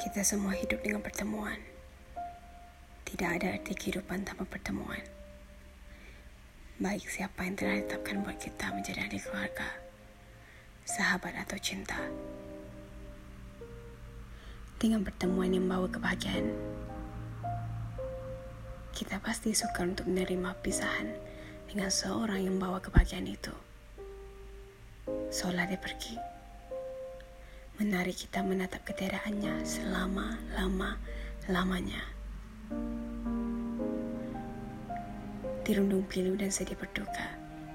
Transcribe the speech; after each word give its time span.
Kita 0.00 0.24
semua 0.24 0.56
hidup 0.56 0.80
dengan 0.80 1.04
pertemuan. 1.04 1.60
Tidak 3.04 3.28
ada 3.36 3.52
arti 3.52 3.76
kehidupan 3.76 4.24
tanpa 4.24 4.48
pertemuan. 4.48 5.04
Baik 6.80 7.04
siapa 7.04 7.44
yang 7.44 7.52
telah 7.52 7.76
ditetapkan 7.84 8.24
buat 8.24 8.40
kita 8.40 8.72
menjadi 8.72 9.04
adik 9.04 9.28
keluarga, 9.28 9.68
sahabat 10.88 11.36
atau 11.44 11.60
cinta. 11.60 12.00
Dengan 14.80 15.04
pertemuan 15.04 15.52
yang 15.52 15.68
membawa 15.68 15.92
kebahagiaan, 15.92 16.48
kita 18.96 19.20
pasti 19.20 19.52
suka 19.52 19.84
untuk 19.84 20.08
menerima 20.08 20.56
pisahan 20.64 21.12
dengan 21.68 21.92
seorang 21.92 22.40
yang 22.40 22.56
membawa 22.56 22.80
kebahagiaan 22.80 23.28
itu. 23.28 23.52
Seolah 25.28 25.68
dia 25.68 25.76
pergi 25.76 26.39
menarik 27.80 28.28
kita 28.28 28.44
menatap 28.44 28.84
ketiadaannya 28.84 29.64
selama-lama-lamanya. 29.64 32.04
Dirundung 35.64 36.04
pilu 36.04 36.36
dan 36.36 36.52
sedih 36.52 36.76
berduka 36.76 37.24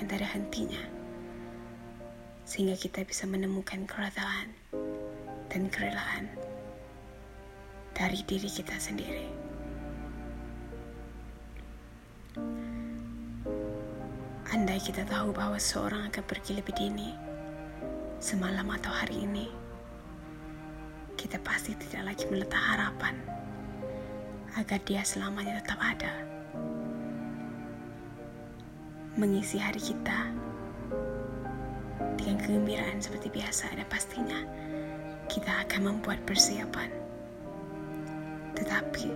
yang 0.00 0.08
tak 0.08 0.24
ada 0.24 0.40
hentinya. 0.40 0.80
Sehingga 2.48 2.80
kita 2.80 3.04
bisa 3.04 3.28
menemukan 3.28 3.84
kerelaan 3.84 4.56
dan 5.52 5.68
kerelaan 5.68 6.32
dari 7.92 8.24
diri 8.24 8.48
kita 8.48 8.80
sendiri. 8.80 9.28
Andai 14.48 14.80
kita 14.80 15.04
tahu 15.04 15.36
bahwa 15.36 15.60
seorang 15.60 16.08
akan 16.08 16.24
pergi 16.24 16.56
lebih 16.56 16.72
dini, 16.72 17.12
semalam 18.16 18.64
atau 18.72 18.88
hari 18.88 19.28
ini, 19.28 19.60
kita 21.20 21.36
pasti 21.44 21.76
tidak 21.76 22.16
lagi 22.16 22.24
meletak 22.32 22.56
harapan 22.56 23.12
agar 24.56 24.80
dia 24.88 25.04
selamanya 25.04 25.60
tetap 25.60 25.76
ada. 25.76 26.08
Mengisi 29.20 29.60
hari 29.60 29.84
kita 29.84 30.32
dengan 32.16 32.40
kegembiraan 32.40 33.04
seperti 33.04 33.28
biasa 33.36 33.68
ada 33.68 33.84
pastinya 33.84 34.40
kita 35.28 35.60
akan 35.68 35.92
membuat 35.92 36.24
persiapan. 36.24 36.88
Tetapi 38.56 39.12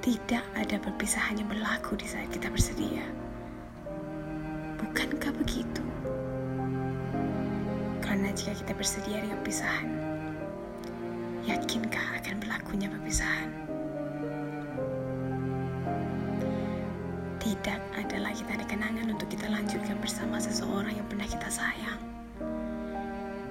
tidak 0.00 0.44
ada 0.56 0.76
perpisahan 0.80 1.36
yang 1.36 1.52
berlaku 1.52 1.92
di 2.00 2.08
saat 2.08 2.32
kita 2.32 2.48
bersedia. 2.48 3.04
Bukankah 4.80 5.36
begitu? 5.36 5.84
Karena 8.08 8.32
jika 8.32 8.56
kita 8.56 8.72
bersedia 8.72 9.20
dengan 9.20 9.36
pisahan, 9.44 9.84
yakinkah 11.44 12.16
akan 12.16 12.40
berlakunya 12.40 12.88
perpisahan? 12.88 13.52
Tidak 17.36 17.80
ada 18.00 18.16
lagi 18.16 18.48
tanda 18.48 18.64
kenangan 18.64 19.12
untuk 19.12 19.28
kita 19.28 19.52
lanjutkan 19.52 20.00
bersama 20.00 20.40
seseorang 20.40 20.96
yang 20.96 21.04
pernah 21.04 21.28
kita 21.28 21.52
sayang, 21.52 22.00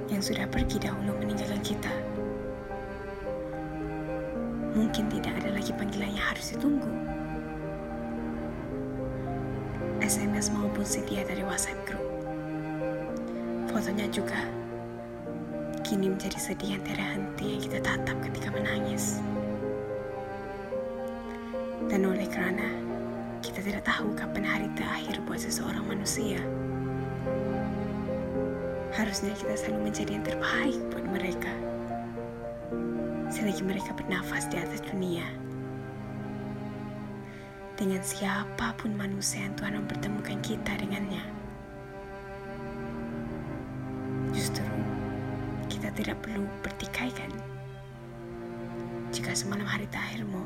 yang 0.10 0.26
sudah 0.26 0.50
pergi 0.50 0.82
dahulu 0.82 1.14
meninggalkan 1.22 1.62
kita. 1.62 1.94
Mungkin 4.74 5.06
tidak 5.14 5.38
ada 5.38 5.54
lagi 5.54 5.70
panggilan 5.70 6.18
yang 6.18 6.26
harus 6.34 6.58
ditunggu. 6.58 6.90
SMS 10.02 10.50
maupun 10.50 10.82
sedia 10.82 11.22
dari 11.22 11.46
WhatsApp 11.46 11.78
group 11.86 12.17
fotonya 13.70 14.08
juga 14.10 14.40
kini 15.88 16.12
menjadi 16.12 16.36
sedih 16.36 16.76
yang 16.76 16.84
tiada 16.84 17.06
henti 17.16 17.46
yang 17.56 17.62
kita 17.64 17.80
tatap 17.80 18.18
ketika 18.28 18.52
menangis. 18.52 19.24
Dan 21.88 22.04
oleh 22.04 22.28
kerana 22.28 22.68
kita 23.40 23.64
tidak 23.64 23.88
tahu 23.88 24.12
kapan 24.12 24.44
hari 24.44 24.68
terakhir 24.76 25.24
buat 25.24 25.40
seseorang 25.40 25.88
manusia, 25.88 26.44
harusnya 28.92 29.32
kita 29.40 29.56
selalu 29.56 29.88
menjadi 29.88 30.12
yang 30.20 30.26
terbaik 30.28 30.80
buat 30.92 31.06
mereka. 31.08 31.54
Selagi 33.32 33.64
mereka 33.64 33.96
bernafas 33.96 34.52
di 34.52 34.60
atas 34.60 34.84
dunia, 34.84 35.24
dengan 37.80 38.04
siapa 38.04 38.76
pun 38.76 38.92
manusia 38.98 39.46
yang 39.48 39.56
Tuhan 39.56 39.80
mempertemukan 39.86 40.42
kita 40.44 40.76
dengannya. 40.82 41.47
Kita 45.78 45.94
tidak 45.94 46.18
perlu 46.26 46.50
bertikaikan 46.66 47.30
jika 49.14 49.30
semalam 49.38 49.70
hari 49.70 49.86
terakhirmu. 49.94 50.42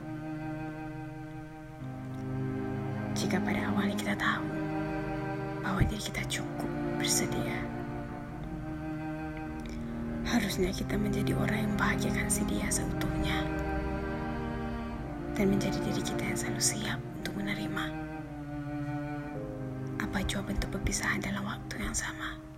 Jika 3.15 3.39
pada 3.39 3.71
awalnya 3.71 3.95
kita 3.95 4.15
tahu 4.19 4.43
bahwa 5.63 5.87
diri 5.87 6.03
kita 6.03 6.19
cukup 6.27 6.67
bersedia. 6.99 7.63
Harusnya 10.27 10.67
kita 10.75 10.99
menjadi 10.99 11.31
orang 11.39 11.63
yang 11.63 11.75
bahagiakan 11.79 12.27
si 12.27 12.43
dia 12.51 12.67
seutuhnya. 12.67 13.39
Dan 15.39 15.47
menjadi 15.47 15.79
diri 15.79 16.03
kita 16.03 16.27
yang 16.27 16.35
selalu 16.35 16.59
siap 16.59 16.99
untuk 17.23 17.39
menerima 17.39 17.85
apa 19.95 20.27
jua 20.27 20.43
bentuk 20.43 20.75
perpisahan 20.75 21.23
dalam 21.23 21.47
waktu 21.47 21.79
yang 21.79 21.95
sama. 21.95 22.50